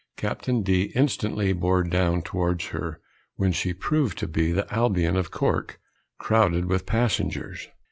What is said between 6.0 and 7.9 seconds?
crowded with passengers.